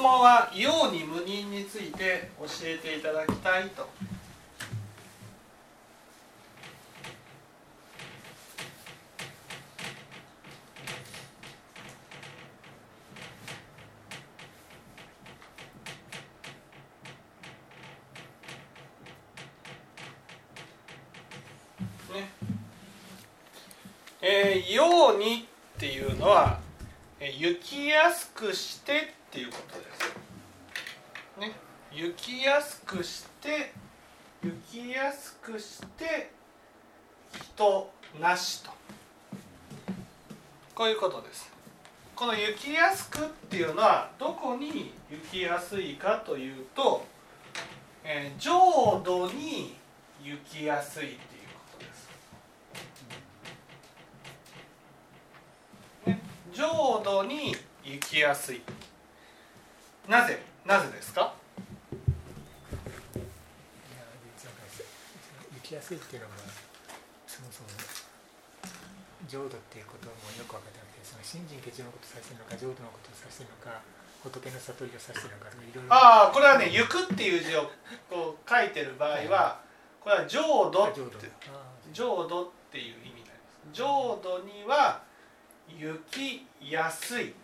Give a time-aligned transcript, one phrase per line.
[0.00, 3.88] 問は「用に無人」について教えていただきたいと。
[22.12, 22.28] ね
[24.20, 26.60] えー、陽にっていうのは
[27.20, 31.40] 行きやすくしてっていうことです。
[31.40, 31.52] ね、
[31.92, 33.72] 行きやすくして
[34.42, 36.32] 行きやすくして
[37.32, 38.70] 人なしと
[40.74, 41.50] こういうことです。
[42.16, 47.04] この行きやすくっていうのはどこに行きやすいかというと、
[48.02, 49.76] えー、浄土に
[50.22, 51.18] 行きやすいっていう
[51.54, 52.08] ことです。
[56.06, 56.20] ね、
[56.52, 57.54] 浄土に
[57.84, 58.62] 行きやすい。
[60.08, 61.34] なぜなぜですか？
[65.54, 66.34] 行きやすいっていうのが
[67.26, 67.68] そもそも
[69.28, 73.82] 浄土っていうこともよく分かってなくてその信心結のことを指してるのか浄土のことを指してるのか
[74.22, 75.90] 仏の悟りを指してるのかいろいろ。
[75.90, 77.66] ああこれはね「行く」っていう字を
[78.06, 79.58] こう書いてる場合は
[79.98, 81.02] これは浄土って
[81.92, 82.54] 浄土。
[82.70, 83.74] っていう意味になります。
[83.74, 85.02] 浄土には
[85.68, 87.34] 行きやすい。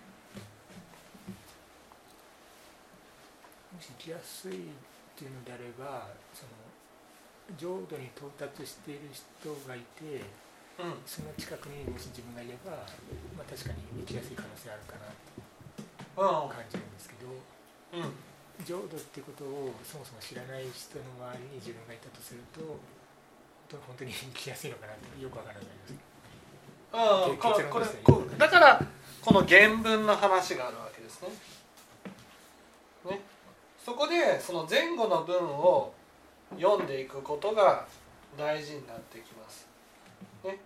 [3.74, 4.54] もし行きやすいっ
[5.16, 6.50] ていうのであればその
[7.58, 10.22] 浄土に到達している人がいて
[10.78, 11.00] うん。
[11.06, 12.84] その近くにもし自分がいれば、
[13.36, 18.12] まあ、確かに行きやすい可能性あるかなうと感じるんですけどんうん。
[18.64, 21.04] 浄土ってことをそもそも知らない人の
[21.36, 22.80] 周りに自分がいたとすると
[23.72, 25.94] 本当に行きやすいのかなってよくわからないです。
[26.92, 27.36] うん。
[27.36, 28.80] これこだから
[29.20, 31.28] この原文の話があるわけですね。
[33.10, 33.20] ね。
[33.84, 35.92] そこでその前後の文を
[36.58, 37.86] 読んでいくことが
[38.38, 39.66] 大事になってきます。
[40.46, 40.58] ね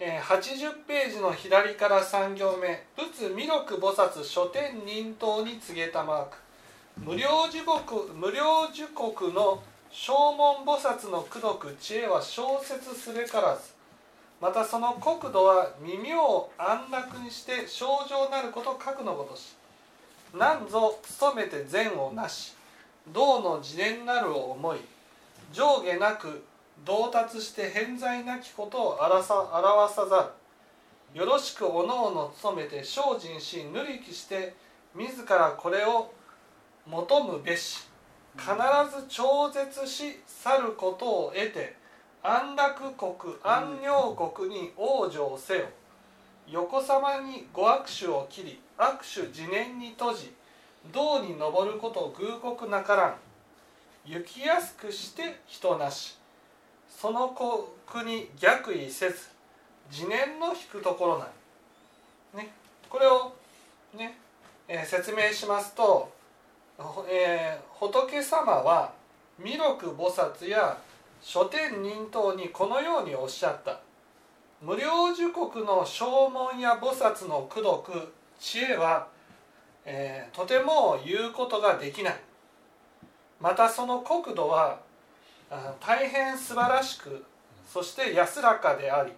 [0.00, 6.36] え80ページの左から3行目「仏弥勒菩薩書店忍頭に告げたマーク」
[7.04, 13.72] 無料時刻無料時刻の正門菩薩の功徳知恵は小説すべからず。
[14.40, 19.56] またその国土は耳を安楽にして症状なること核のごとし。
[20.34, 22.54] 何ぞ努めて善をなし。
[23.08, 24.78] 道の自念なるを思い。
[25.52, 26.44] 上下なく
[26.84, 30.32] 到達して偏在なきことを表さ表さざ
[31.14, 31.18] る。
[31.20, 34.54] よろしくおのおの努めて精進しぬりきして
[34.94, 36.12] 自らこれを
[36.86, 37.88] 求むべし。
[38.36, 38.50] 必
[38.96, 41.74] ず超絶し去ることを得て
[42.22, 45.66] 安楽国安寧国に往生せよ。
[46.46, 50.32] 横さまにご握手を切り握手自念に閉じ
[50.92, 53.16] 道に登ること偶刻なからん。
[54.04, 56.17] 行きやすくして人なし。
[57.00, 57.28] その
[57.86, 59.28] 国逆位せず
[59.88, 61.28] 自念の引くところな
[62.34, 62.52] り、ね、
[62.90, 63.32] これを
[63.96, 64.18] ね、
[64.66, 66.10] えー説明しますと、
[67.08, 68.92] えー仏様は
[69.38, 70.76] 弥勒菩薩や
[71.22, 73.78] 書店忍等にこのようにおっしゃった。
[74.60, 79.06] 無料寿国の正門や菩薩の功徳知恵は、
[79.84, 82.20] えーとても言うことができない。
[83.40, 84.80] またその国土は
[85.80, 87.24] 大変素晴らしく
[87.66, 89.12] そして安らかであり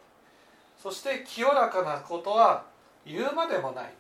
[0.80, 2.64] そして清らかなことは
[3.04, 3.92] 言うまでもない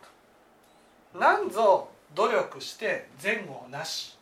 [1.12, 1.18] と。
[1.18, 4.16] なんぞ努力して善をなし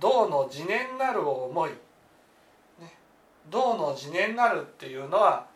[0.00, 1.76] 道の自念なるを思い、ね、
[3.50, 5.46] 道の自念なるっていうのは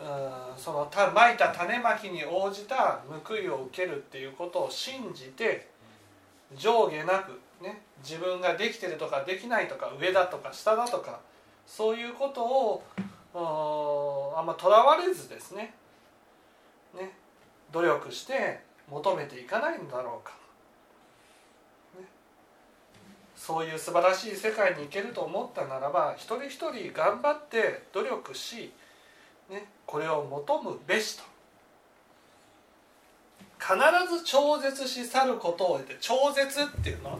[0.00, 5.68] うんそのたまいた種まきに応じた報いを受けるっていうことを信じて
[6.56, 11.20] 上下なく、ね、自分ができてるとかできないとか上だとか下だとか
[11.64, 15.72] そういうことをあんまとらわれずですね
[16.94, 17.12] ね
[17.70, 18.60] 努力して
[18.90, 20.32] 求めていかないんだろうか、
[21.98, 22.06] ね、
[23.36, 28.72] そういう素晴らしい世界に行けると思ったならば一人一人頑張って努力し、
[29.48, 31.32] ね、これを求むべしと。
[33.62, 33.76] 必
[34.12, 37.16] ず超絶し去ることを得て超絶っていうの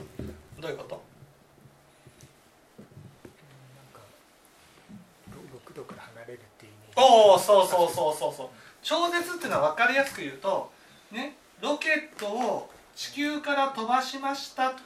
[0.62, 1.02] どういうこと
[2.78, 4.00] なんか
[5.52, 8.48] 六度から離れるっていう意味おおそうそうそうそうそう。
[8.80, 10.70] 超絶っていうのは分かりやすく言うと
[11.10, 14.70] ねロケットを地球から飛ばしました。
[14.70, 14.76] と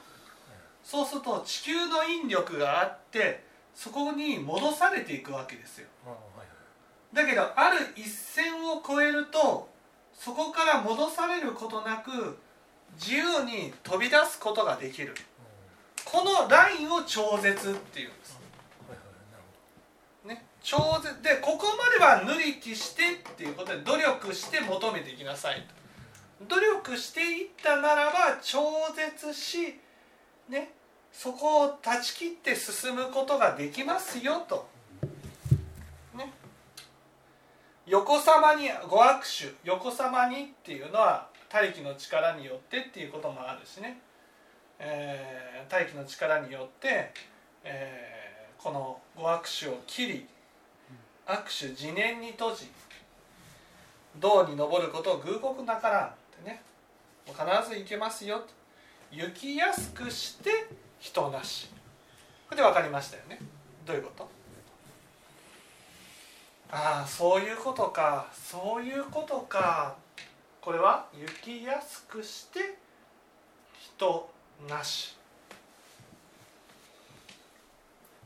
[0.83, 3.43] そうすると地球の引力があって
[3.75, 5.87] そこに戻されていくわけですよ。
[7.13, 9.69] だけどある一線を越えると
[10.13, 12.39] そこから戻されることなく
[12.99, 15.13] 自由に飛び出すことができる
[16.09, 18.39] このラインを超絶っていうんです。
[20.23, 21.21] ね、超絶。
[21.21, 21.89] でここま
[22.23, 25.65] では塗り気してっていうことで努力して求めていきなさい
[26.39, 26.45] と。
[26.45, 28.59] 努力していったならば超
[28.95, 29.75] 絶し、
[30.47, 30.71] ね、
[31.11, 34.69] そこを断ち切って進むことができますよと、
[36.15, 36.31] ね、
[37.85, 39.53] 横さまにご握手。
[39.65, 43.99] 横さまにっていうのは大気の力によってっていうこともあるしね、
[44.79, 47.11] えー大気の力によって、
[47.63, 50.27] えーこのご握手を切り
[51.27, 52.71] 握手自念に閉じ
[54.19, 56.11] 道に登ることを偶刻なからんっ
[56.43, 56.61] てね。
[57.27, 57.37] 必
[57.69, 58.45] ず行けますよと。
[59.11, 60.67] 行きやすくして
[60.99, 61.69] 人なし。
[62.49, 63.39] これで分かりましたよね。
[63.85, 64.27] どういうこと？
[66.71, 68.27] ああそういうことか。
[68.33, 69.95] そういうことか。
[70.61, 72.77] これは行きやすくして
[73.79, 74.29] 人
[74.67, 75.15] なし。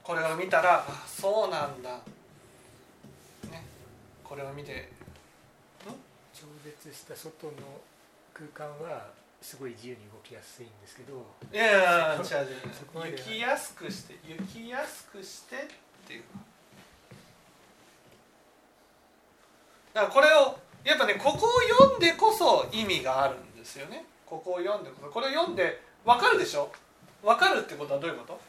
[0.04, 1.90] これを見たらあそうなんだ。
[3.50, 3.66] ね。
[4.24, 4.90] これを見て
[6.34, 7.54] 超絶した外の
[8.34, 9.08] 空間は
[9.42, 12.22] すごい自由に動きやすいんですけどいやいやいや違う
[13.08, 15.60] 違う行きやすくして行きやすくしてっ
[16.08, 16.24] ていう。
[19.94, 24.06] だからこれをやっぱねここを読んでこそ意味があるんですよね。
[24.26, 26.72] ここを読んでこれを読んで分かるでしょ？
[27.24, 28.40] 分かるってことはどういうこと？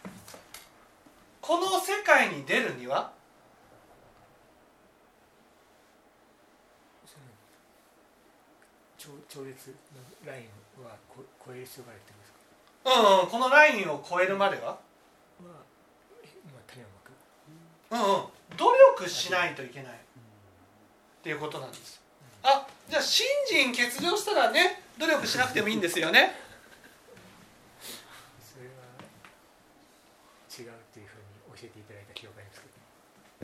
[1.41, 3.13] この世界に出るには？
[8.97, 9.75] 超超絶
[10.25, 12.91] のラインはこ超える必要があるってことですか？
[12.91, 14.79] うん、うん、このラインを超えるまでは？
[15.43, 15.53] まあ
[17.91, 18.23] うんうん。
[18.57, 19.97] 努力しないといけないっ
[21.23, 22.01] ていうことなんです。
[22.43, 26.35] あじゃあ信心欠如したらね努力しなくてもいいんですよね
[28.41, 28.73] それは
[30.51, 32.61] 違うっていうふうに教えていただいた記憶があります。
[32.63, 32.67] け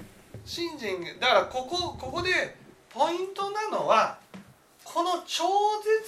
[0.03, 0.09] ど
[0.45, 2.57] 信心だからここここで
[2.91, 4.19] ポイントなのは
[4.85, 5.45] この超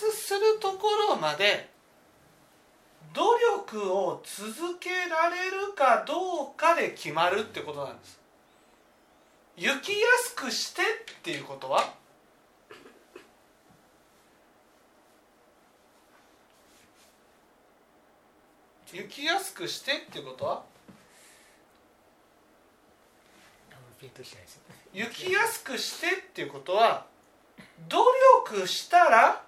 [0.01, 1.69] 絶するところまで
[3.13, 3.23] 努
[3.67, 8.21] 力を続けられるかどうかで決まるってことなんです。
[9.57, 10.85] 行きやすくしてっ
[11.23, 11.93] ていうことは？
[18.93, 20.59] 行きやすくしてっていうことはあん
[23.77, 24.63] まりピンとしないですよ。
[24.71, 27.07] ね行きやすくしてっていうことは
[27.89, 27.99] 努
[28.47, 29.43] 力したら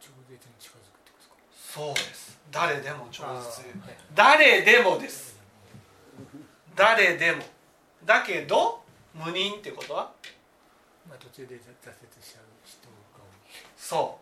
[0.00, 1.34] 超絶に近づくってことですか？
[1.74, 2.38] そうです。
[2.50, 3.62] 誰でも超絶
[4.14, 5.38] 誰でもです。
[6.74, 7.44] 誰でも。
[8.04, 8.82] だけど
[9.12, 10.12] 無人ってことは
[11.06, 13.50] まあ途中で挫挫折しちゃう人が多い。
[13.76, 14.18] そ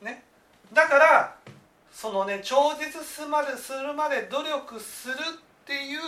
[0.00, 0.04] う。
[0.04, 0.22] ね。
[0.72, 1.36] だから
[2.02, 5.18] そのね超絶すまでするまで努力するっ
[5.64, 6.00] ていう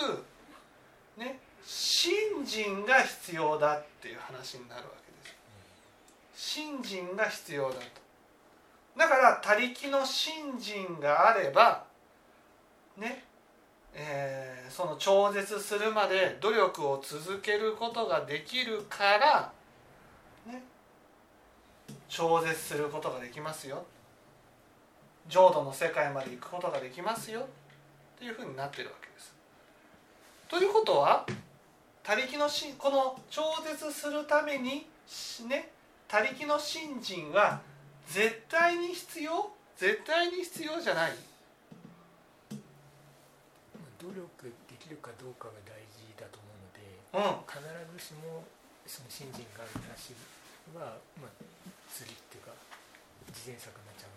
[1.16, 5.36] ね信心が必要だっていう話になるわけで
[6.34, 6.52] す。
[6.52, 7.82] 信心が必要だと。
[8.98, 11.84] だから他力の信心があれば
[12.96, 13.22] ね
[13.94, 19.52] えーその超絶するまで努力を続けることができるから
[20.44, 20.60] ね
[22.08, 23.84] 超絶することができますよ。
[25.28, 27.40] 浄土の世界まで行くことができますよ。
[27.40, 29.34] っていうふうになってるわけです。
[30.48, 31.26] ということは
[32.02, 35.70] 他力のしこの超絶するためにしね
[36.06, 37.60] 他力の信心は
[38.06, 41.10] 絶対に必要絶対に必要じゃない。
[41.10, 41.16] ま
[42.56, 46.46] あ努力できるかどうかが大事だと思
[47.16, 47.44] うのでうん。
[47.48, 47.58] 必
[47.98, 48.44] ずしも
[48.86, 50.12] その信心があるなし
[50.76, 51.30] は、まあ、
[51.90, 52.52] 釣りっていうか
[53.32, 54.13] 自然作になっちゃう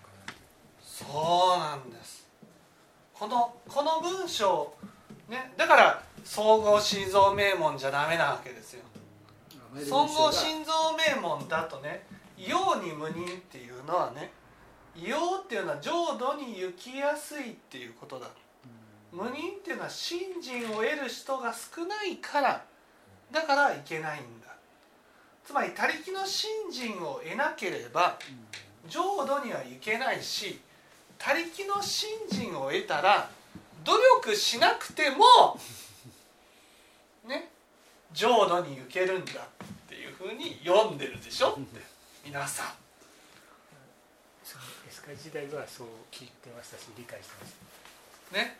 [0.97, 1.05] そ
[1.55, 2.27] うなんです。
[3.13, 4.73] このこの文章
[5.29, 8.83] ねだから総合心臓名門じゃダメなわけですよ。
[9.87, 14.31] 総合心臓名門だとね「陽に無人」っていうのはね
[14.97, 18.27] 「陽」っていうのは浄土に行きやすいっていうことだ。
[19.11, 22.65] 無人っていうのは信心を得る人が少ないから
[23.31, 24.47] だからいけないんだ。
[25.45, 28.17] つまり他力の信心を得なければ
[28.87, 30.59] 浄土には行けないし
[31.17, 33.29] 他力の信心を得たら
[33.83, 33.93] 努
[34.23, 35.59] 力しなくても
[37.27, 37.49] ね
[38.13, 39.35] 浄土に行けるんだっ
[39.89, 41.49] ていうふうに読んでるでしょ？
[41.49, 41.81] って
[42.25, 42.67] 皆さん。
[44.87, 47.53] エスカ時代はそう聞いてましたし理解してまし
[48.31, 48.37] た。
[48.37, 48.57] ね。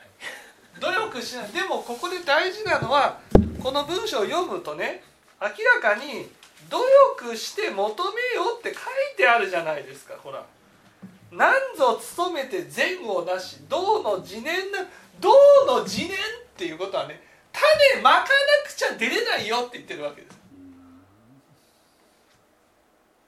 [0.80, 1.52] 努力しない。
[1.52, 3.20] でもここで大事なのは
[3.64, 5.02] この文章を読むとね
[5.42, 5.48] 明
[5.82, 6.30] らかに
[6.70, 6.78] 努
[7.24, 8.84] 力して求めようって書い
[9.16, 10.46] てあるじゃないですかほら
[11.32, 14.80] 「何ぞ努めて善をなし道の自念な
[15.20, 15.32] 道
[15.66, 16.16] の自念」っ
[16.56, 18.28] ていうことはね種まかな
[18.70, 20.38] くちゃ出れないよって言ってるわけです。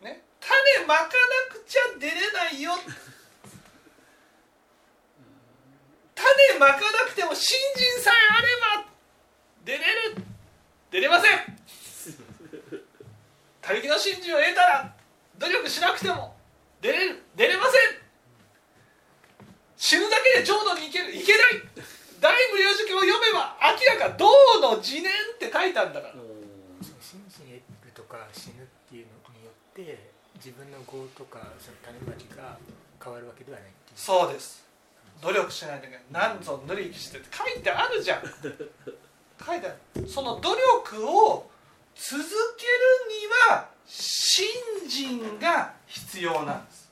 [0.01, 1.09] ね、種まかな
[1.51, 2.73] くちゃ出れないよ。
[6.13, 8.47] 種まかなくても信心さえあれ
[8.83, 8.91] ば
[9.65, 10.15] 出れる。
[10.91, 11.59] 出れません。
[13.61, 14.95] 他力の信心を得たら
[15.39, 16.38] 努力しなくても。
[16.81, 17.99] 出れる出れません。
[19.77, 21.63] 死ぬだけで浄土に行ける行けない。
[22.19, 24.27] 大無量寿経を読めば明らか道
[24.61, 26.13] の自念って書いたんだから。
[26.99, 32.57] 心身得るとか死ぬっていうのによって自分の業とかその種まきが
[33.03, 33.69] 変わるわけではない。
[33.95, 34.67] そうです。
[35.21, 36.03] 努力しないといけない。
[36.11, 37.27] 何ぞ塗りきしてって。
[37.35, 38.23] 書いてあるじゃん。
[39.45, 40.07] 書いてある。
[40.07, 41.49] その努力を
[42.01, 42.23] 続
[42.57, 42.79] ける
[43.09, 44.47] には信
[44.87, 46.91] 心が必要なんです。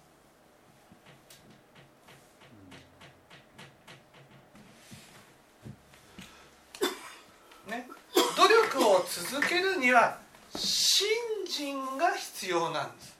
[7.67, 7.87] ね。
[8.35, 10.19] 努力を続けるには
[10.53, 11.07] 信
[11.47, 13.17] 心が必要なんです。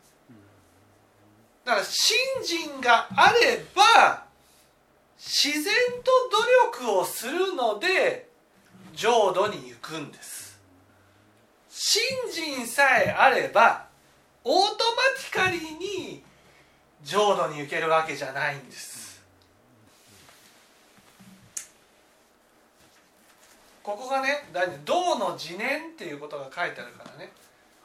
[1.64, 4.26] だから信心があれば
[5.18, 6.12] 自然と
[6.82, 8.30] 努力をするので
[8.94, 10.37] 浄土に行くんです。
[11.90, 13.86] 信心さえあれば
[14.44, 14.78] オートマ
[15.32, 16.22] ティカリに
[17.02, 19.24] 浄土に行けるわけじゃないんです。
[23.82, 24.50] ここがね
[24.84, 27.32] 道の自念っていうことが書いてあるからね。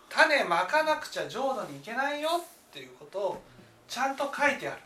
[0.08, 3.42] 種まかなくちゃ浄土に行けないよっていうことを
[3.86, 4.82] ちゃんと書いてある。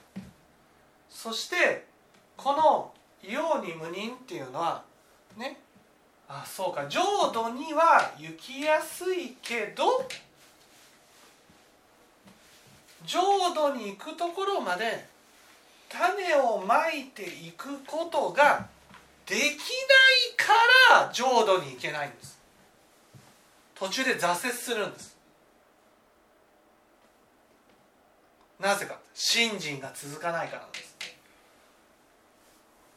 [1.09, 1.87] そして
[2.37, 2.93] この
[3.27, 4.85] 「陽に無人」っていうのは
[5.39, 5.59] ね
[6.29, 6.87] あそうか。
[6.89, 7.01] 浄
[7.33, 10.09] 土には行きやすいけど
[13.05, 13.21] 浄
[13.55, 15.07] 土に行くところまで
[15.89, 18.67] 種をまいていくことが
[19.25, 19.57] できない
[20.37, 20.53] か
[21.05, 22.37] ら浄土に行けないんです。
[23.77, 25.17] 途中で挫折するんです。
[28.59, 28.99] なぜか。
[29.15, 30.97] 信心が続かないからなんです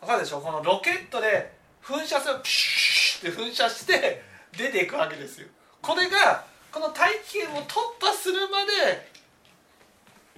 [0.02, 0.42] わかるでしょ？
[0.42, 2.42] このロケットで噴射する。
[2.42, 4.24] ピシューって噴射して
[4.58, 5.48] 出ていくわけですよ。
[5.82, 9.10] これがこの大気圏を突破するまで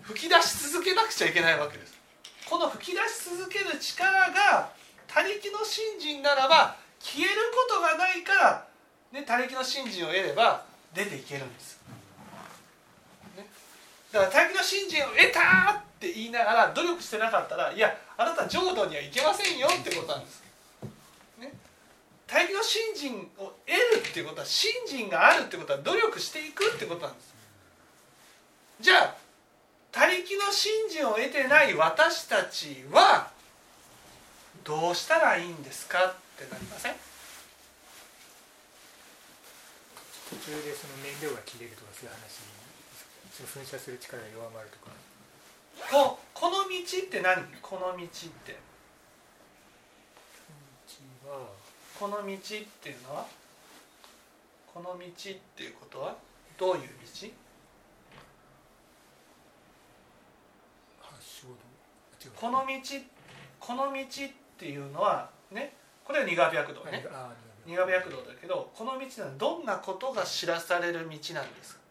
[0.02, 1.94] 吹き出し続けなくちゃいけないわけです。
[2.50, 4.70] この吹き出し続ける力が
[5.08, 8.68] 他力の信心ならば消えることがないから、
[9.12, 11.80] ね、他力の信心を得れば出ていけるんです、
[13.38, 13.48] ね、
[14.12, 20.41] だから他力の信心を得たって言いながら努力してなかったらいやあなた浄土には行けませんよってことなんです。
[22.32, 27.34] ね、大気の信心を得るっていうことは信心があるってことは努力していくってことなんです。
[28.80, 29.16] じゃあ
[29.92, 33.30] 他力の信心を得てない私たちは
[34.64, 36.96] どうしたらいいんですかってなりません？
[40.30, 42.40] 途中でその燃料が切れるとかそういう話
[43.36, 44.96] その噴射する力が弱まるとか。
[45.92, 46.72] ここの道っ
[47.10, 47.44] て何？
[47.62, 48.08] この道って。
[48.08, 48.56] う
[50.88, 51.52] ちは
[52.02, 53.28] この道っていうのは？
[54.74, 54.98] この道っ
[55.56, 56.16] ていうことは？
[56.58, 56.88] どういう道？
[61.00, 62.32] 発祥度あ違う。
[62.36, 62.66] この道
[63.60, 64.04] この道っ
[64.58, 65.74] ていうのはね？
[66.04, 67.06] これは二河白道ね。
[67.14, 67.30] あ
[67.68, 68.18] 二河白道。
[68.18, 71.82] だけどこの道はどんなことが知らされる道なんですか？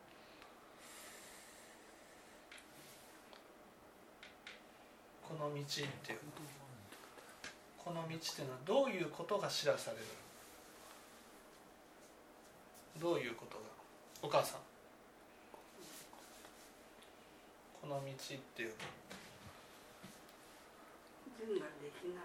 [5.28, 6.18] この道っていう
[7.90, 10.04] この道っていうのはどういうことが知らされる
[13.00, 13.64] どういうことが？
[14.22, 14.60] お母さん。
[17.82, 18.04] この道っ
[18.54, 18.72] ていう
[21.40, 22.24] 善ができない。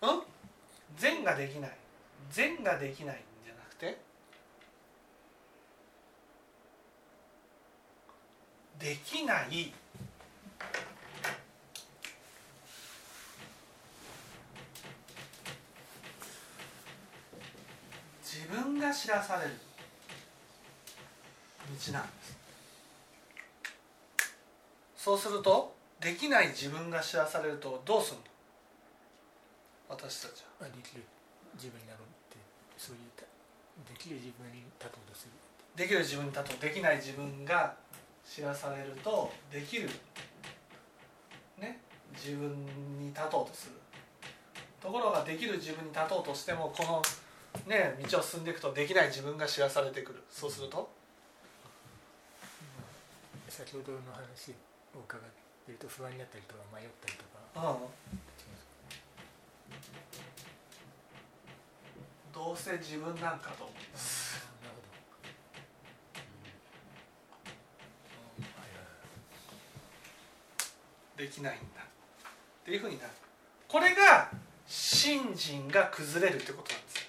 [0.00, 0.24] のうん？
[0.96, 1.76] 善ができない。
[2.30, 3.98] 善ができないんじゃなくて？
[8.78, 9.74] できない
[18.92, 19.50] 知らされる。
[21.86, 22.36] 道なんです。
[24.96, 28.22] そうするとできない自分が知らされるとどうするの？
[29.88, 30.62] 私たちは。
[30.62, 31.02] あできる
[31.54, 32.36] 自分になろうって
[32.78, 33.22] そういうた。
[33.90, 35.32] できる自分に立とうとする
[35.74, 36.58] できる自分に立とう。
[36.60, 37.74] できない自分が
[38.24, 39.88] 知らされるとできる。
[41.58, 41.80] ね？
[42.14, 42.50] 自分
[42.98, 43.72] に立とうとする。
[44.80, 47.02] ところができる自分に立とうとしてもこの
[47.66, 50.22] ね道を進んでいくとできない自分が知らされてくる。
[50.30, 50.90] そうすると？
[53.48, 54.52] 先ほどの話
[54.96, 55.22] を伺っ
[55.66, 57.24] てると不安になったりとか迷ったりと
[57.60, 57.70] か。
[57.70, 57.78] うん。
[62.32, 64.40] どうせ自分なんかと思います
[71.16, 71.82] できないんだ。
[71.82, 73.10] っていうふうになる。
[73.68, 74.30] これが
[74.66, 77.02] 信心が崩れるってことなんですよ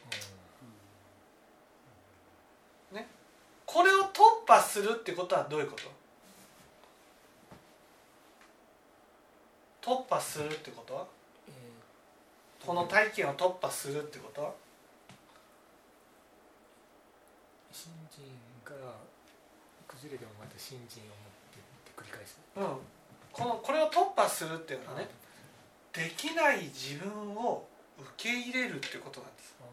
[3.66, 5.76] これを突破するってことはどういうこ
[9.82, 9.92] と？
[10.06, 10.96] 突破するってこと？
[10.96, 11.08] は
[11.48, 14.42] えーこの体験を突破するってこと？
[14.42, 14.54] は
[17.72, 18.24] 信心
[18.64, 18.72] が
[19.88, 21.18] 崩れてもまた信心を持っ
[21.84, 22.40] て繰り返す。
[22.56, 22.64] うん。
[23.34, 25.10] このこれを突破するっていうのはね
[25.92, 27.68] できない自分を
[28.00, 29.56] 受け入れるってことなんです。
[29.60, 29.64] あ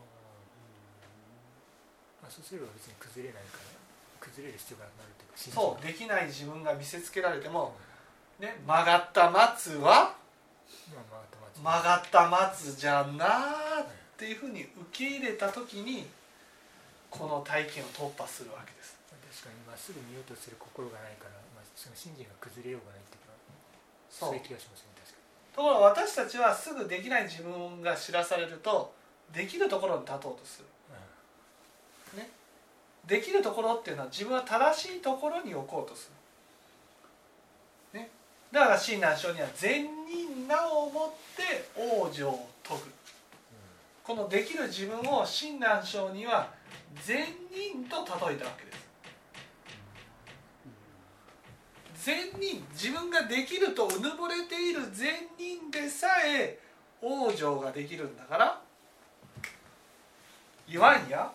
[2.24, 2.26] ー。
[2.26, 3.79] あそうすれば別に崩れないから
[4.20, 7.74] 崩れる必要がなるというかそうできない自分が見せつけられても、
[8.38, 10.14] ね、曲がった松は
[11.62, 12.76] 曲がった松。
[12.76, 13.86] じゃなーっ
[14.16, 16.06] ていうふうに受け入れた時に
[17.10, 18.98] この体験を突破するわけです。
[19.08, 23.32] 確かにまっすぐ見ようとする心がないから、まあ、その信心が崩れようがないっていうか
[24.10, 24.34] そう。
[24.34, 25.18] いう気がしますね確か
[25.56, 28.92] ところが私たちはすぐできない自分が知らされると
[29.32, 30.66] できるところに立とうとする。
[30.66, 30.79] に、
[33.10, 36.12] できるところっていうのは自分は正しいところに置こうとす
[37.92, 38.08] る、ね、
[38.52, 42.90] だから親鸞聖には善人なをもって往生を説ぐ
[44.04, 46.52] このできる自分を親鸞聖には
[47.04, 48.78] 善人と例えたわけです。
[52.06, 56.60] 善人自分ができるとうぬぼれている善人でさえ
[57.02, 58.60] 往生ができるんだから
[60.68, 61.32] 言わんや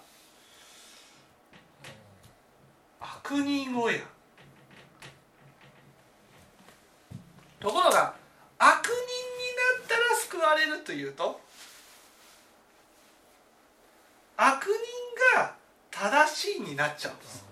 [3.27, 3.97] 悪人をや。
[7.59, 8.13] ところが
[8.59, 8.99] 悪人に
[9.79, 11.41] なったら救われるというと
[14.37, 14.71] 悪人
[15.35, 15.55] が
[15.89, 17.45] 正しいになっちゃうんです。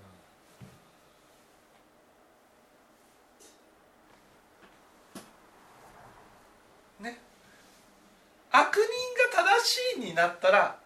[8.56, 10.78] 悪人が正しいになったら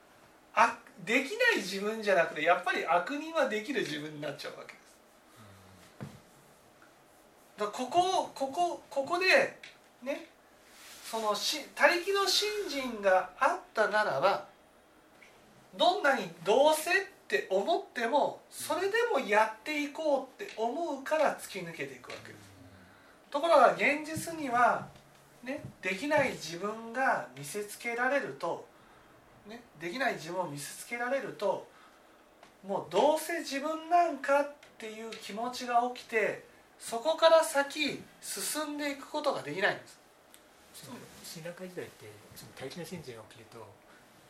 [0.56, 4.88] あできない自分じゃなくてやっぱり悪人はできる自分になっちゃうわけです。
[7.58, 9.26] だからここここここで
[10.04, 10.28] ね
[11.10, 14.46] そのし他力の信心があったならば
[15.78, 16.94] どんなにどうせっ
[17.28, 22.48] て思ってもそれでもやっていこうって思うから突き抜けていくわけです。
[23.30, 24.88] ところが現実には
[25.44, 28.68] ねできない自分が見せつけられると
[29.48, 31.68] ねできない自分を見せつけられると
[32.68, 36.44] もうどうせ自分なんかっていう気持ちが起きて
[36.80, 40.00] そこから先進んでいくことができないんです。
[40.74, 42.06] その信楽会時代って
[42.36, 43.66] その大気の信心が起きると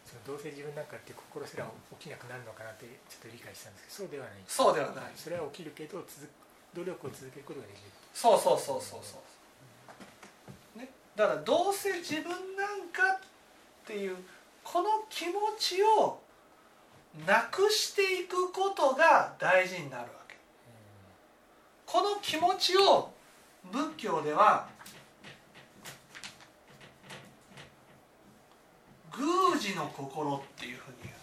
[0.07, 1.67] そのどうせ自分なんかって心すら
[1.99, 4.33] 起きなくなるのかなってちょっと理解したんですけどそうではない。
[4.47, 5.11] そうではない。
[5.15, 6.23] それは起きるけど続
[6.73, 7.91] 努力を続けることができる。
[8.13, 9.19] そうそうそうそうそ
[10.75, 13.19] う、ね、だからどうせ自分なんかっ
[13.85, 14.15] ていう
[14.69, 16.19] この気持ちを
[17.25, 20.35] なくしていくことが大事になるわけ。
[21.85, 23.13] この気持ちを
[23.71, 24.67] 仏教では
[29.17, 31.15] 宮司の心っていうふうに言う。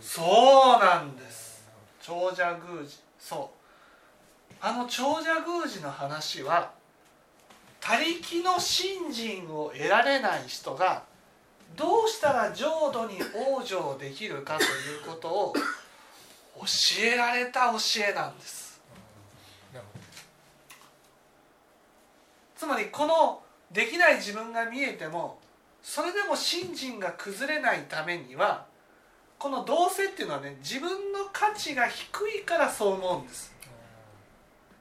[0.00, 1.68] そうなんです。
[2.00, 3.50] 長者宮司そ
[4.52, 4.54] う。
[4.60, 6.78] あの長者宮司の話は
[7.80, 11.04] 他力の信心を得られない人が
[11.76, 14.68] どうしたら浄土に往生できるかという
[15.06, 15.52] ことを
[16.56, 16.64] 教
[17.02, 18.80] えられた教えなんです。
[22.56, 25.38] つまりこのできない自分が見えても
[25.82, 28.66] それでも信心が崩れないためには
[29.38, 33.54] このどうせっていうのはね自分の価値が低いからそう思うんです。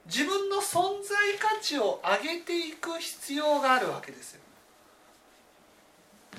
[0.05, 4.41] 自分の存在価値を上げていく必要があるわけですよ。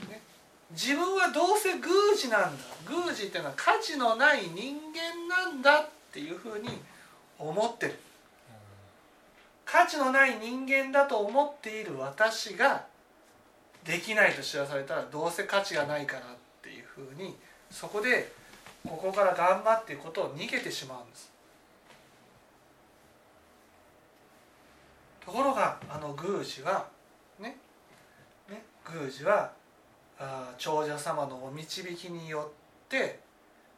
[0.09, 0.21] ね、
[0.73, 6.69] 自分はどうせ宮司なんだ宮司っていうのは価値のない人間なんだっていうふうに
[7.39, 7.99] 思ってる
[9.65, 12.87] 価値のない人間だと思っている私が
[13.85, 16.25] できないと知らされたらどうせ価値がないからっ
[16.61, 17.37] ていうふうに
[17.71, 18.33] そこで
[18.87, 21.31] ここから頑張っていくことを逃げてしまうんです。
[25.31, 26.89] ところがあの宮司は
[27.39, 27.57] ね
[28.49, 29.53] ね宮司は
[30.19, 33.21] あ長者様のお導きによって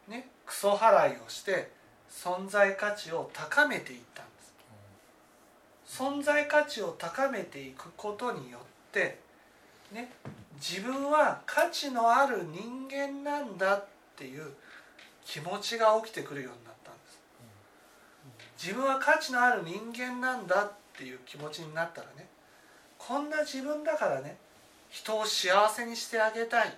[0.09, 1.71] ねクソ払いをして
[2.11, 4.33] 存在価値を高めていったんで
[5.85, 6.01] す。
[6.01, 8.61] 存在価値を高めていくことによっ
[8.91, 9.19] て
[9.93, 10.11] ね
[10.55, 13.85] 自分は価値のある人間なんだっ
[14.17, 14.55] ていう
[15.23, 17.01] 気持ちが起きてくるようになったんで
[18.57, 18.69] す。
[18.69, 22.27] 自分は価値のある人間なんだっていう気持ちになったらね
[22.99, 24.37] こんな自分だからね
[24.91, 26.77] 人を幸せにしてあげたい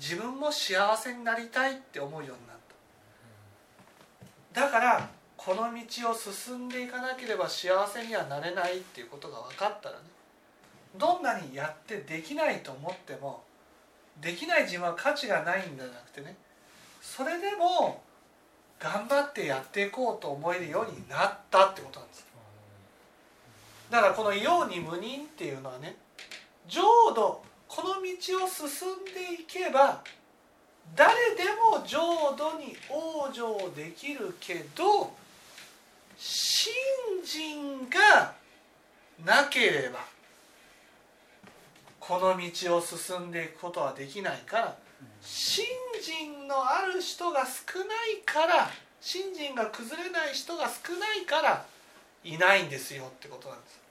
[0.00, 2.56] 自分も幸せになりたいって思うようになっ
[4.52, 4.60] た。
[4.62, 10.00] だからこの道を進んでいかなければ幸せにはなれないっていうことが分かったらね
[10.96, 13.42] どんなにやってできないと思っても
[14.20, 16.36] できない自分は価値がないんじゃなくてね
[17.02, 18.02] それでも
[18.80, 22.25] 頑張ってやっていこうと思えるようになったってことなんです。
[23.90, 25.96] だからこの「用に無人」っていうのはね
[26.66, 26.82] 浄
[27.14, 30.02] 土この道を進んでいけば
[30.94, 35.12] 誰でも浄土に往生できるけど
[36.16, 36.72] 信
[37.24, 38.34] 心が
[39.24, 40.04] なければ
[41.98, 44.76] この道を進んでいくことはできないから
[45.20, 45.64] 信
[46.00, 48.70] 心のある人が少ないから
[49.00, 51.66] 信心が崩れない人が少ないから
[52.26, 53.86] いないんですよってことなんです。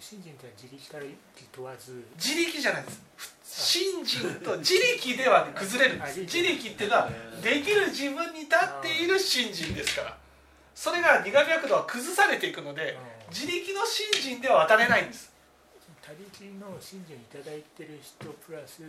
[0.00, 1.04] 信心というのは自力から
[1.52, 3.02] 問わず自力じゃないです
[3.44, 6.00] 信心と自力では崩れるん。
[6.00, 10.16] です自力っていうのはできる自分に立っている信心ですから
[10.74, 12.98] それが苦白度は崩されていくので
[13.30, 15.06] 自力の信心では渡れないん。
[15.06, 15.32] です
[16.02, 18.84] 他力の信心をいただいてる人プラス、ん。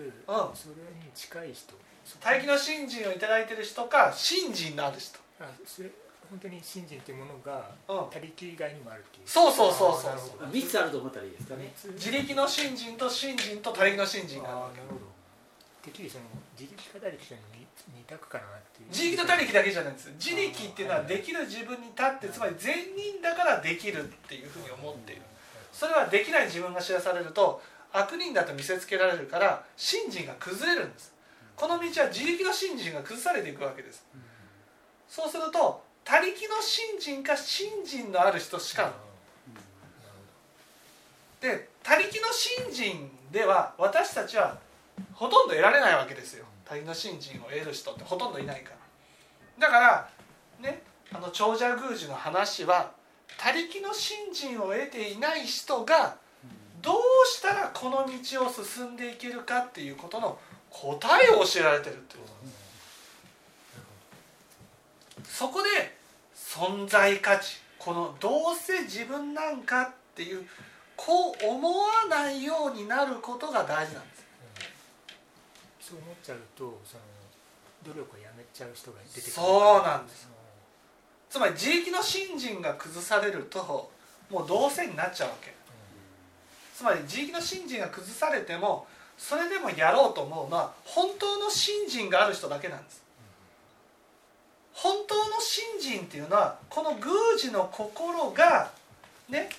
[0.53, 1.73] それに近い人
[2.19, 5.91] 大気の信心をいただいてる人か信心のある人あそれ
[6.29, 8.09] 本当に信心というものがうん。
[8.09, 9.27] 他力以外にもあるっていう。
[9.27, 10.11] そうそうそうそう。
[10.11, 10.45] あーなるほど。
[10.47, 11.73] 3つあると思ったらいいですかね。
[11.95, 14.57] 自力の信心と信心と他力の信心がある。
[14.57, 15.15] わけああなるほど。
[15.83, 16.25] てっきりその
[16.57, 18.89] 自力か他力かなっていう。
[18.89, 20.11] 自力と他力だけじゃないんです。
[20.17, 25.21] 自力っていうのはできる自分に立ってつまり善人だからできるっていうふうに思っている。
[25.71, 27.61] それはできない自分が知らされると
[27.91, 31.13] 悪人だと見せつけられるから信心が崩れるんです。
[31.55, 34.05] この道は自力の信心が崩されていくわけです。
[35.07, 38.93] そうすると他力の信心か信心のある人しか
[41.41, 44.57] で他力の信心では私たちは
[45.13, 46.45] ほとんど得られないわけですよ。
[46.63, 48.69] 他力の信心を得る人ってほとんどいないか
[49.59, 49.67] ら。
[49.67, 50.09] だから
[50.61, 52.91] ねあの長者宮司の話は
[53.37, 56.17] 他力の信心を得ていない人が
[56.81, 56.95] どう
[57.27, 60.37] したらこの道を進んでいけるかっていうことの
[60.69, 62.65] 答えを教えられてるってことなんです
[65.29, 65.97] そこで
[66.35, 70.47] 存在価値このどうせ自分なんかっていう
[70.95, 74.25] こう思わないようになることが大事なんです。
[75.81, 77.03] そう思っちゃうとその
[77.85, 79.31] 努力をやめちゃう人が出てくる。
[79.31, 80.27] そうなんです。
[81.29, 83.91] つまり自力の信心が崩されると
[84.31, 85.53] もうどうせになっちゃうわけ。
[86.75, 93.04] つまり自力の信心が崩されてもそれでもやろうと思うのは本当の信心がある人だけなんです
[94.85, 98.69] 本当の信心っていうのはこの宮司の心が
[99.27, 99.49] ね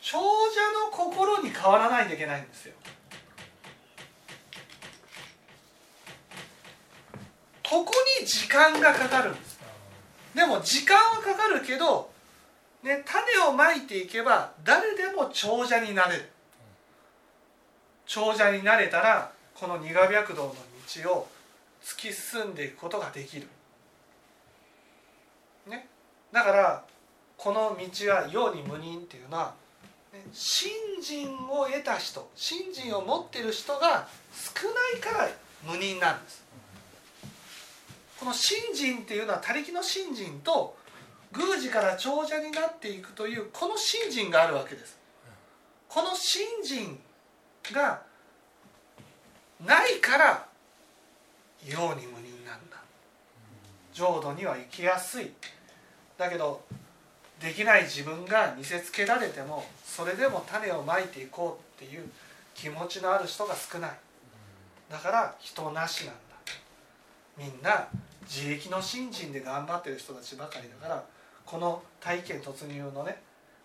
[0.00, 2.74] 長者の心に変わらないといけないんですよ。
[7.62, 9.60] ここに時間がかかるんです。
[10.34, 12.10] でも時間はかかるけど、
[12.82, 16.28] ね、種をまいていけば誰でも長者になれる。
[18.06, 20.56] 長者になれたらこの苦白道の
[21.04, 21.28] 道を
[21.84, 23.46] 突き進んでいくことができる、
[26.32, 26.84] だから
[27.36, 29.54] この道は世に無人っていうのは、
[30.32, 30.70] 信
[31.02, 35.28] 心を得た人信心を持ってる人が少ないから
[35.64, 36.42] 無人なんです。
[38.18, 40.76] この信心っていうのは他力の信心と
[41.34, 44.98] 宮司から長者になっていくというこの信心があるわけです。
[45.88, 47.00] この信心
[47.72, 48.02] が
[49.64, 50.46] ないから
[51.66, 52.76] 世に無人なんだ。
[53.92, 55.32] 浄土には行きやすい。
[56.18, 56.62] だけど
[57.40, 62.08] できない自分が見せつけられてもそれでも種をまいていこうっていう
[62.54, 63.90] 気持ちのある人が少ない。
[64.90, 66.22] だから人なしなんだ。
[67.36, 67.88] みんな
[68.22, 71.02] 自力の信心で頑張ってる人たちばかりだから
[71.44, 73.20] この体験突入のね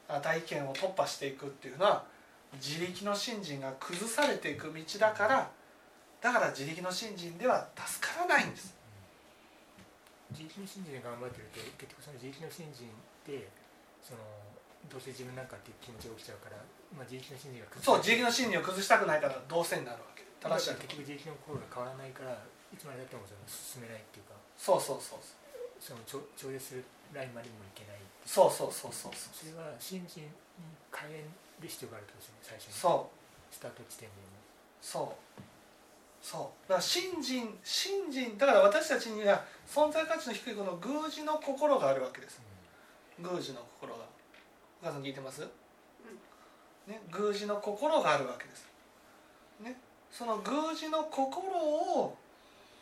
[0.08, 2.04] あ体験を突破していくっていうのは
[2.56, 5.50] 自力の信心が崩されていく道だから
[6.22, 8.77] だから自力の信心では助からないんです。
[10.38, 12.94] 自力の信心で頑張ってると結局その自力の信心
[13.26, 13.50] で
[14.06, 14.22] その
[14.86, 16.62] どうせ自分なんかっていう気持ちが起きちゃうから、
[16.94, 20.22] まあ、自力の信心が崩そう自力の信心を崩したくないからどうせになるわけ。
[20.38, 20.78] 正しい。
[20.78, 24.38] 結局自力の心が変わらないからいつまでたってもその進めないっていうか。
[24.54, 25.26] そうそうそう
[25.82, 29.34] その超超越するラインまでもいけないそうそうそうそうそう。
[29.34, 30.30] それは信心に
[30.94, 32.78] 変える必要があるってことですね最初に。
[32.78, 33.50] そう。
[33.50, 34.38] スタート地点でも。
[34.78, 35.57] そう
[36.22, 36.70] そう。
[36.70, 38.38] だから信心信心。
[38.38, 42.42] だから私たちには存在価値の低いこの宮司の心があるわけです。
[43.18, 44.02] 宮司の心が。
[44.82, 45.42] お母さん聞いてます、
[46.86, 48.68] ね、宮司の心があるわけです、
[49.60, 49.76] ね、
[50.12, 52.16] その宮司の心を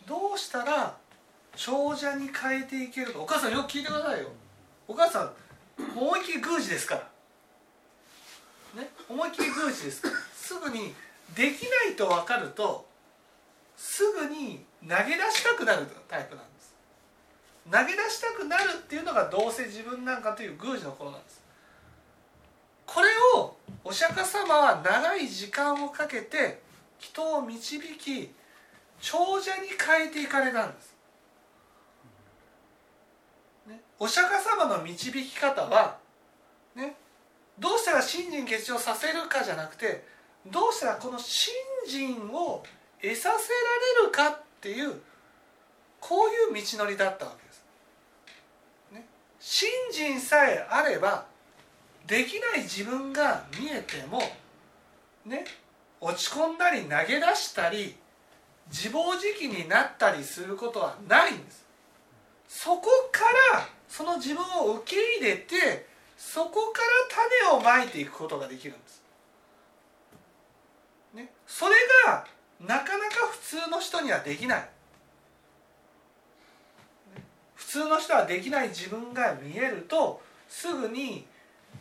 [0.06, 0.98] どうしたら
[1.56, 3.21] 長者に変えていけるか。
[3.21, 4.28] お母さんよく聞いてくださいよ。
[4.89, 5.32] お母さん
[5.98, 8.82] 思いっきり宮司ですから。
[8.82, 8.89] ね？
[9.08, 10.15] 思いっきり宮司ですから。
[10.36, 10.93] すぐに
[11.34, 12.86] できないと分かると
[13.78, 16.76] すぐに投げ出したくなるタイプなんです。
[17.72, 21.46] 投げ出したくなるっていうのがどうせ自分なんかという宮司の頃なんです。
[22.86, 26.62] これをお釈迦様は長い時間をかけて
[27.00, 28.32] 人を導き
[29.02, 30.96] 長者に変えていかれたんです、
[33.68, 35.98] ね、お釈迦様の導き方は
[36.76, 36.96] ね
[37.60, 40.06] どうしたら信心結晶させるかじゃなくて
[40.48, 41.54] どうしたらこの信
[41.88, 42.64] 心を
[43.10, 45.02] 得させられるかっていう
[46.00, 47.65] こういう道のりだったわけです。
[48.91, 49.08] ね、
[49.39, 51.26] 信心さえあれば
[52.08, 54.22] できない自分が見えても
[55.26, 55.46] ね
[56.00, 57.96] 落ち込んだり投げ出したり
[58.68, 61.65] 自暴自棄になったりすることはないんです。
[62.48, 63.22] そこか
[63.54, 65.88] らその自分を受け入れて
[66.18, 66.88] そこから
[67.50, 69.04] 種をまいていくことができるんです。
[71.13, 72.28] ね、それが
[72.67, 74.69] なかなか普通の人にはできない
[77.56, 81.25] 普通の人はできない自分が見えるとすぐに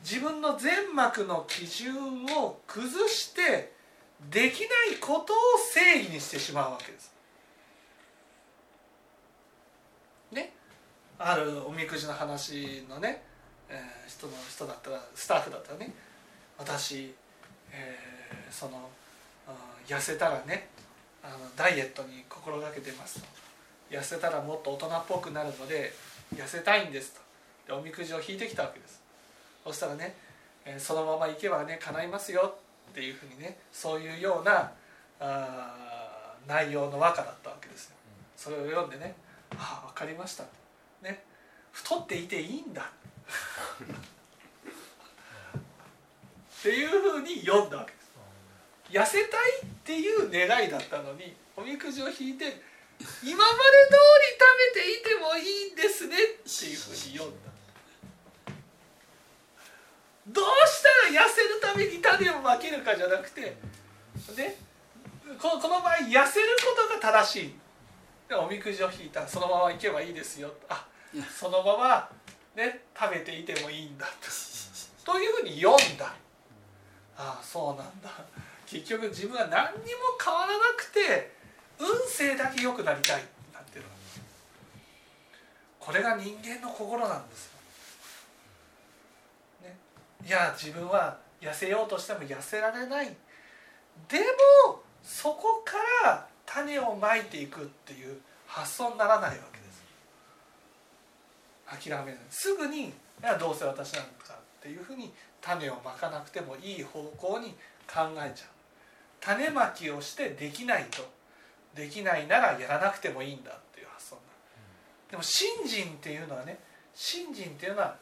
[0.03, 3.73] 自分の全膜の基準を崩して
[4.31, 5.37] できないことを
[5.73, 7.13] 正義にしてしまうわけです。
[10.33, 10.53] ね？
[11.19, 13.23] あるおみくじの話のね、
[13.69, 15.93] えー、人の人だったらスタッフだったらね
[16.59, 17.15] 私、
[17.71, 18.89] えー、その
[19.87, 20.69] 痩せたらね
[21.25, 23.27] あのダイエットに心がけてますと。
[23.91, 25.93] 痩せたらもっと大人っぽくなるので
[26.35, 27.21] 痩せたいんですと。
[27.67, 29.03] でおみくじを引いてきたわけです。
[29.65, 30.15] そしたらね、
[30.67, 32.55] えー、そのまま行けばね叶いますよ
[32.91, 34.71] っていうふうにねそういうような
[35.21, 37.97] あ内容の和歌だったわけですよ。
[38.37, 39.15] それを読んでね
[39.57, 40.45] 「ああ分かりました」
[41.03, 41.25] ね。
[41.73, 42.83] 太っていていいんだ。
[46.61, 48.04] っていうふうに読んだわけです
[48.95, 52.63] 痩せたいっていう願いだったのにおみくじを引いて
[53.25, 53.59] 今まで
[53.91, 57.51] 通り食べていてもいいんですねっていうふうに読んだ。
[60.29, 64.57] どうしたら痩せるために種をまけるかじゃなくてね
[65.43, 67.55] この場合痩せることが正しい。
[68.29, 69.27] でおみくじを引いた。
[69.27, 70.53] そのままいけばいいですよ。
[70.69, 70.87] あ
[71.37, 72.09] そのまま
[72.55, 74.07] ね食べていてもいいんだ。
[75.05, 76.15] とというふうに読んだ。
[77.19, 78.11] ああそうなんだ。
[78.75, 81.33] 結局自分は何にも変わらなくて
[81.79, 83.91] 運勢だけ良くなりたいなんていうの
[85.79, 87.53] これが人間の心なんです
[89.63, 89.77] よ、ね、
[90.27, 93.15] いや自分は痩せようとしても痩せられない。
[94.09, 94.19] で
[94.67, 99.67] もそこから種をまいていくっていう発想にならないわけで
[101.79, 102.17] す諦めない。
[102.29, 102.93] すぐに
[103.39, 107.55] どうせ私なんかっていうふうに種をまかなくてもいい方向に
[107.87, 108.49] 考えちゃう。
[109.25, 111.15] 種まきをしてできないと。
[111.75, 114.21] できないならやらなくてもいいんだっていう発想な
[115.11, 116.61] でも信心っていうのはね
[116.95, 117.97] 信心っていうのは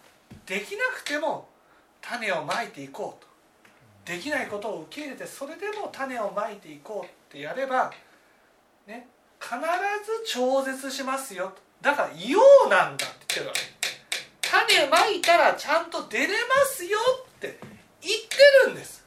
[0.45, 1.49] できなくても
[2.03, 3.33] 種をまいていこうと。
[4.05, 7.93] できないことを受け入れてそれでも種をまいていこうってやれば
[8.87, 9.07] ね
[9.41, 11.53] 必ず超絶しますよ。
[11.81, 13.61] だから「ようなんだ」って言ってるわけ。
[14.43, 17.59] 種まいたらちゃんと出れますよって
[18.03, 19.02] 言ってるんです。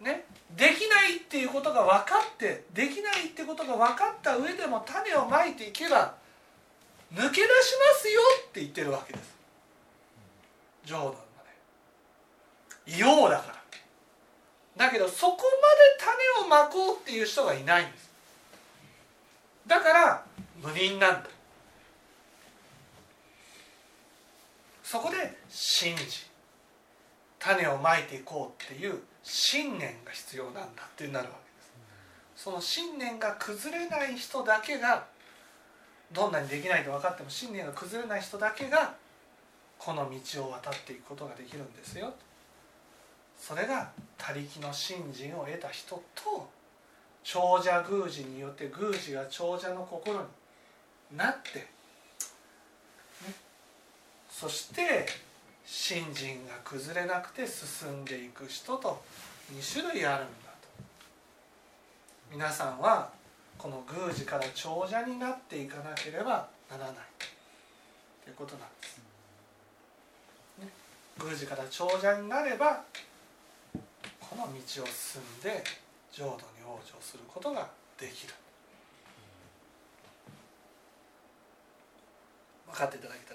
[0.00, 0.24] ね
[0.56, 6.14] できないっていうことが分かってできないってことが分かった上でも種をまいていけば
[7.12, 7.46] 抜け出しま
[8.00, 9.36] すよって言ってるわけです。
[10.84, 11.12] 冗談ま
[12.86, 13.56] で異様だから。
[14.76, 18.10] だけどそこまで種をまこうっていう人がいないんです。
[19.66, 20.24] だから
[20.62, 21.30] 無人なんだ。
[24.82, 26.26] そこで信じ。
[27.46, 31.34] 種をまいていこうっていう信念が必要なんだってなるわ
[32.34, 32.44] けです。
[32.44, 35.06] その信念が崩れない人だけが
[36.12, 38.94] どんなにできないと分かっても信念が崩れない人だけが
[39.78, 42.12] この道を渡っていくことができるんですよ。
[43.38, 46.48] それが他力の信心を得た人と
[47.22, 50.18] 長者宮司によって宮司が長者の心
[51.10, 51.66] になって
[54.30, 55.06] そして
[55.66, 59.02] 信心が崩れなくて進んでいく人と
[59.52, 60.68] 2種類あるんだと。
[62.30, 63.10] 皆さんは
[63.58, 66.94] この宮司から長者になっていかなければならない。
[68.24, 68.98] ということなんです、
[70.60, 70.68] ね、
[71.22, 72.84] 宮司から長者になれば
[74.20, 75.62] この道を進んで
[76.12, 78.34] 浄土に往生することができる。
[82.66, 83.26] 分かっていただけ